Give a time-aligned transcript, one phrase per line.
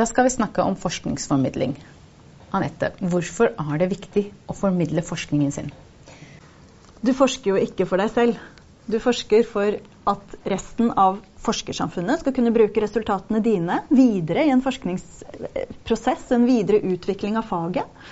[0.00, 1.74] Da skal vi snakke om forskningsformidling.
[2.56, 5.68] Anette, hvorfor er det viktig å formidle forskningen sin?
[7.04, 8.38] Du forsker jo ikke for deg selv.
[8.88, 9.76] Du forsker for
[10.08, 16.80] at resten av forskersamfunnet skal kunne bruke resultatene dine videre i en forskningsprosess, en videre
[16.94, 18.02] utvikling av faget.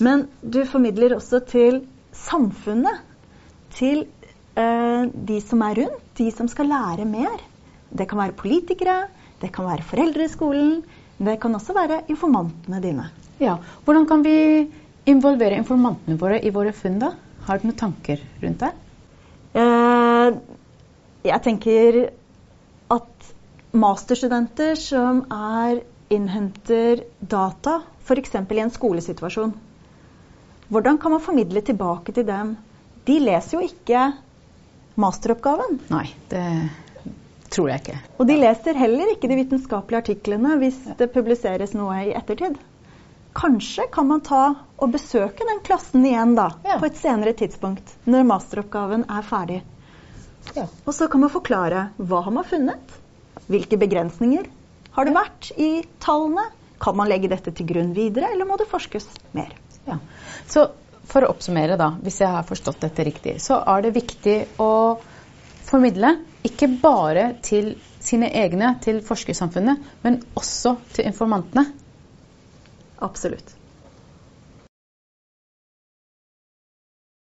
[0.00, 1.82] Men du formidler også til
[2.16, 3.04] samfunnet.
[3.76, 4.06] Til
[4.56, 7.42] eh, de som er rundt, de som skal lære mer.
[7.92, 9.02] Det kan være politikere,
[9.42, 10.78] det kan være foreldre i skolen.
[11.18, 13.08] Det kan også være informantene dine.
[13.40, 14.66] Ja, Hvordan kan vi
[15.08, 16.98] involvere informantene våre i våre funn?
[17.00, 17.12] da?
[17.46, 18.72] Har du noen tanker rundt det?
[19.56, 20.38] Eh,
[21.26, 22.00] jeg tenker
[22.92, 23.30] at
[23.76, 25.80] masterstudenter som er
[26.12, 28.34] innhenter data, f.eks.
[28.34, 29.54] i en skolesituasjon
[30.70, 32.56] Hvordan kan man formidle tilbake til dem?
[33.06, 34.00] De leser jo ikke
[34.98, 35.78] masteroppgaven.
[35.92, 36.42] Nei, det
[37.56, 37.98] tror jeg ikke.
[38.20, 42.58] Og de leser heller ikke de vitenskapelige artiklene hvis det publiseres noe i ettertid.
[43.36, 44.42] Kanskje kan man ta
[44.80, 46.78] og besøke den klassen igjen da, ja.
[46.80, 49.58] på et senere tidspunkt, når masteroppgaven er ferdig.
[50.56, 50.64] Ja.
[50.86, 52.94] Og så kan man forklare hva har man funnet,
[53.50, 54.48] hvilke begrensninger
[54.96, 55.70] har det vært i
[56.00, 56.46] tallene,
[56.80, 59.52] kan man legge dette til grunn videre, eller må det forskes mer?
[59.88, 59.98] Ja.
[60.48, 60.68] Så
[61.06, 64.70] for å oppsummere, da, hvis jeg har forstått dette riktig, så er det viktig å
[65.66, 66.14] formidle
[66.46, 71.66] ikke bare til sine egne, til forskersamfunnet, men også til informantene.
[73.02, 73.56] Absolutt.